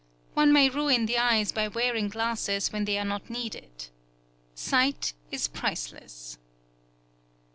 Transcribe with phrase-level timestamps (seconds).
[0.33, 3.89] One may ruin the eyes by wearing glasses when they are not needed.
[4.55, 6.39] Sight is priceless.